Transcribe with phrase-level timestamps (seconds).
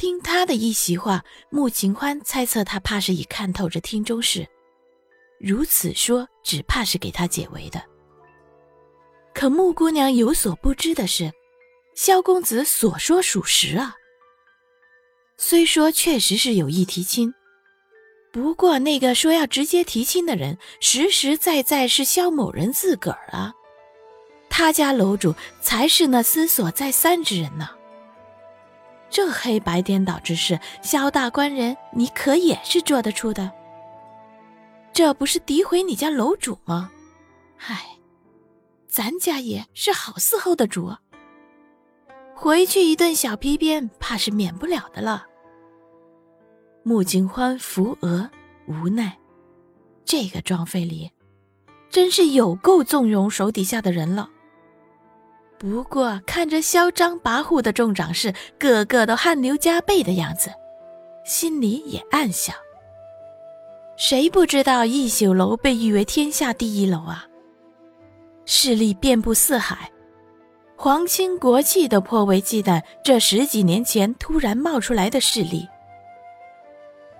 [0.00, 4.48] 听他的一席话，穆秦欢猜测他怕是已看透这厅中事，
[5.38, 7.84] 如此说，只怕是给他解围的。
[9.34, 11.30] 可穆姑娘有所不知的是，
[11.94, 13.94] 萧公子所说属实啊。
[15.36, 17.34] 虽说确实是有意提亲，
[18.32, 23.52] 不过那个说要直接提亲的人，实实在在是萧某人自个儿啊，
[24.48, 27.68] 他家楼主才是那思索再三之人呢。
[29.10, 33.50] 这黑白颠倒之事，萧大官人，你可也是做得出的？
[34.92, 36.90] 这不是诋毁你家楼主吗？
[37.58, 37.98] 唉，
[38.86, 40.94] 咱家也是好伺候的主，
[42.34, 45.26] 回去一顿小皮鞭，怕是免不了的了。
[46.82, 48.30] 穆景欢扶额，
[48.66, 49.18] 无奈，
[50.04, 51.10] 这个庄妃里，
[51.90, 54.30] 真是有够纵容手底下的人了。
[55.60, 60.50] 不过看着嚣张跋扈的众长士个个都汗流浃背的样子，
[61.22, 62.56] 心里也暗想：
[63.94, 67.26] 谁不知道一宿楼被誉为天下第一楼啊？
[68.46, 69.92] 势力遍布四海，
[70.76, 75.68] 皇亲国戚都颇为忌惮这十几年前突然冒出来的势力。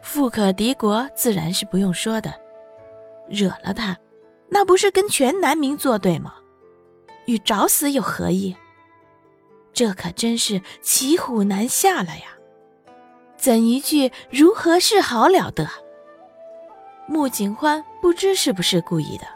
[0.00, 2.32] 富可敌国自然是不用说的，
[3.28, 3.98] 惹了他，
[4.48, 6.34] 那不是跟全南明作对吗？
[7.28, 8.56] 与找死有何异？
[9.74, 12.38] 这可真是骑虎难下了呀！
[13.36, 15.68] 怎一句如何是好了得？
[17.06, 19.26] 穆景欢不知是不是故意的，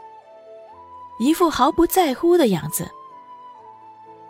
[1.19, 2.89] 一副毫不在乎的样子。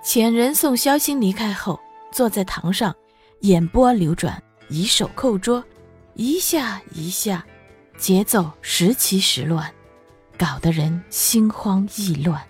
[0.04, 1.80] 遣人送萧星离开后，
[2.12, 2.94] 坐在堂上，
[3.40, 5.64] 眼波流转，以手扣桌，
[6.16, 7.46] 一下一下，
[7.98, 9.74] 节奏时齐时乱，
[10.38, 12.46] 搞得人心慌意乱。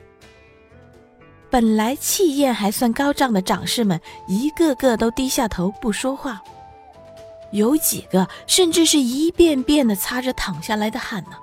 [1.53, 6.41] 本来气焰还算高涨的长士们，一个个都低下头不说话，
[7.51, 11.37] 有几个甚至是一遍遍的擦着淌下来的汗呢，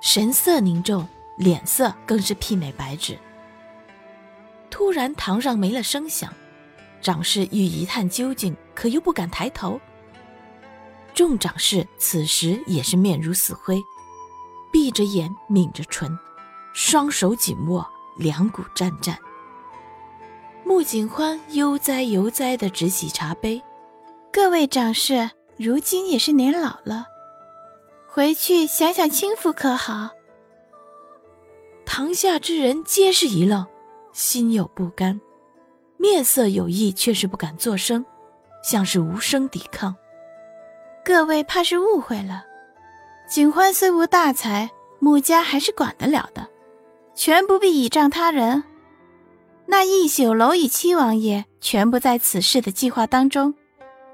[0.00, 1.04] 神色凝重，
[1.36, 3.18] 脸色更是媲美白纸。
[4.70, 6.32] 突然堂上没了声响，
[7.02, 9.80] 长士欲一探究竟，可又不敢抬头。
[11.12, 13.82] 众长士此时也是面如死灰，
[14.70, 16.16] 闭着眼，抿着唇，
[16.72, 17.84] 双手紧握。
[18.18, 19.16] 两股战战。
[20.64, 23.62] 穆景欢悠哉悠哉地执起茶杯，
[24.30, 27.06] 各位长士，如今也是年老了，
[28.06, 30.10] 回去享享清福可好？
[31.86, 33.66] 堂下之人皆是一愣，
[34.12, 35.18] 心有不甘，
[35.96, 38.04] 面色有异，却是不敢作声，
[38.62, 39.96] 像是无声抵抗。
[41.02, 42.44] 各位怕是误会了，
[43.26, 44.68] 景欢虽无大才，
[44.98, 46.46] 穆家还是管得了的。
[47.18, 48.62] 全不必倚仗他人。
[49.66, 53.56] 那一宿楼与七王爷全不在此事的计划当中。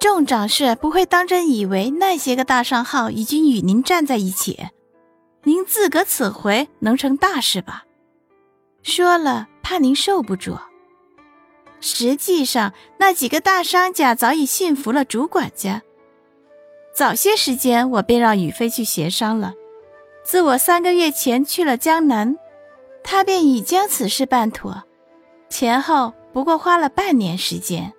[0.00, 4.68] 众长事不会当真以为那些个大商号已经与您站在一起，
[5.42, 7.84] 您自个此回能成大事吧？
[8.82, 10.56] 说了怕您受不住。
[11.80, 15.82] 实际上，那几个大商家早已信服了主管家。
[16.94, 19.52] 早些时间，我便让雨飞去协商了。
[20.24, 22.38] 自我三个月前去了江南。
[23.04, 24.82] 他便已将此事办妥，
[25.50, 27.92] 前后不过花了半年时间。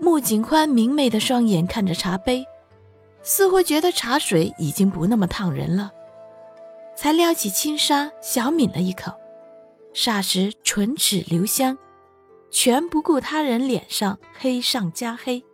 [0.00, 2.44] 穆景宽明媚的双眼看着茶杯，
[3.22, 5.92] 似乎觉得茶水已经不那么烫人了，
[6.96, 9.12] 才撩起轻纱，小抿了一口，
[9.94, 11.78] 霎时唇齿留香，
[12.50, 15.44] 全不顾他人脸上黑上加黑。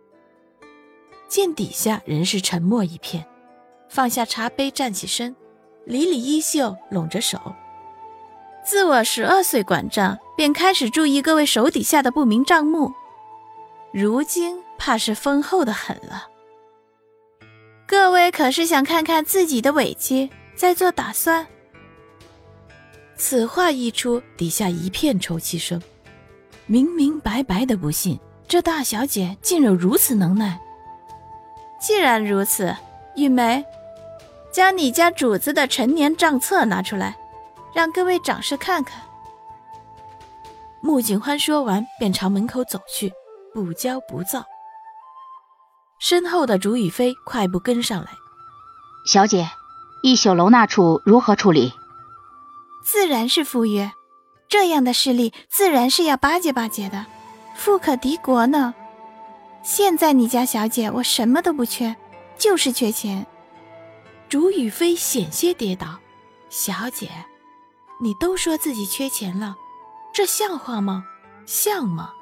[1.27, 3.27] 见底下仍是沉默一片，
[3.89, 5.35] 放下茶杯，站起身，
[5.85, 7.39] 理理衣袖，拢着手。
[8.69, 12.93] 自我十二岁管账，便开始注意各位手底下的不明账目，
[13.91, 16.27] 如今怕是丰厚的很了。
[17.87, 21.47] 各位可是想看看自己的尾妻，再做打算？
[23.17, 25.81] 此话一出，底下一片抽泣声，
[26.67, 30.59] 明明白白的不信，这大小姐竟有如此能耐。
[31.81, 32.75] 既然如此，
[33.15, 33.65] 玉梅，
[34.51, 37.17] 将你家主子的陈年账册拿出来。
[37.73, 39.01] 让各位长士看看。
[40.81, 43.11] 穆景欢说完，便朝门口走去，
[43.53, 44.45] 不骄不躁。
[45.99, 48.07] 身后的竹雨飞快步跟上来。
[49.05, 49.49] 小姐，
[50.01, 51.73] 一宿楼那处如何处理？
[52.85, 53.91] 自然是赴约，
[54.47, 57.05] 这样的势力自然是要巴结巴结的，
[57.55, 58.73] 富可敌国呢。
[59.61, 61.93] 现在你家小姐，我什么都不缺，
[62.37, 63.27] 就是缺钱。
[64.29, 65.97] 竹雨飞险些跌倒，
[66.49, 67.09] 小姐，
[68.01, 69.55] 你都说自己缺钱了，
[70.13, 71.03] 这像话吗？
[71.45, 72.13] 像吗？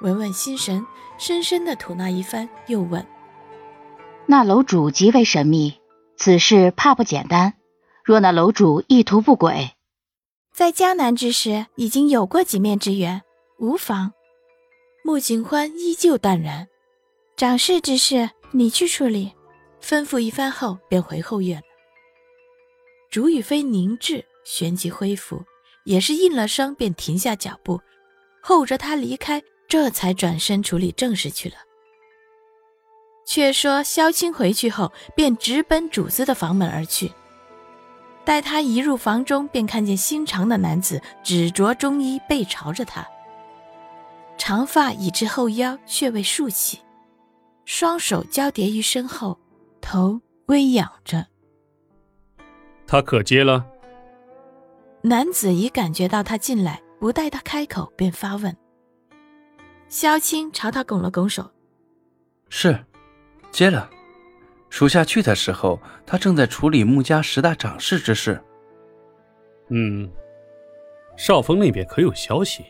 [0.00, 0.84] 文文心神，
[1.18, 3.06] 深深的吐纳一番，又问
[4.26, 5.80] ：“那楼主极为神秘，
[6.16, 7.54] 此事怕不简单。
[8.04, 9.72] 若那楼主意图不轨，
[10.52, 13.22] 在江南之时已经有过几面之缘，
[13.58, 14.12] 无妨。”
[15.04, 16.68] 穆景欢依旧淡然，
[17.36, 19.32] 掌事之事你去处理。
[19.80, 21.62] 吩咐一番后，便回后院了。
[23.10, 25.44] 竹雨飞凝滞，旋即恢复，
[25.84, 27.82] 也是应了声，便停下脚步，
[28.42, 31.56] 候着他离开，这才转身处理正事去了。
[33.26, 37.12] 却说萧青回去后，便直奔主子的房门而去。
[38.24, 43.06] 待他一入房中，便看见心长的男子，只着中衣，背朝着他。
[44.38, 46.78] 长发已至后腰，却未竖起，
[47.66, 49.38] 双手交叠于身后，
[49.82, 51.26] 头微仰着。
[52.86, 53.66] 他可接了？
[55.08, 58.54] 男子已感觉到他进来，不待他开口，便发问。
[59.88, 61.50] 萧青朝他拱了拱手
[62.50, 62.78] ：“是，
[63.50, 63.88] 接了。
[64.68, 68.38] 属下去的时候，他正在处理穆家十大掌事之事。”
[69.72, 70.10] 嗯，
[71.16, 72.66] 少峰那边可有消息？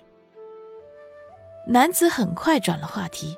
[1.67, 3.37] 男子很快转了话题。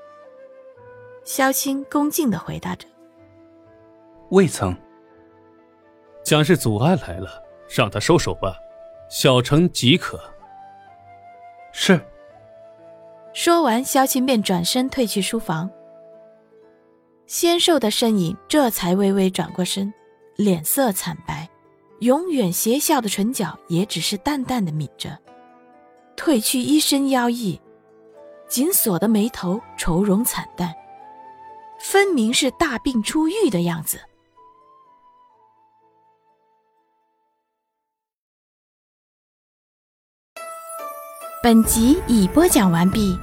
[1.24, 2.86] 萧青恭敬的回答着
[4.28, 4.76] ：“未曾。
[6.22, 7.42] 蒋氏祖安来了，
[7.74, 8.54] 让他收手吧，
[9.10, 10.18] 小城即可。”
[11.74, 12.00] 是。
[13.34, 15.68] 说完，萧青便转身退去书房。
[17.26, 19.92] 纤瘦的身影这才微微转过身，
[20.36, 21.48] 脸色惨白，
[22.00, 25.16] 永远邪笑的唇角也只是淡淡的抿着，
[26.16, 27.60] 褪去一身妖异。
[28.48, 30.74] 紧锁的眉头，愁容惨淡，
[31.78, 34.00] 分明是大病初愈的样子。
[41.42, 43.18] 本集已播讲完毕。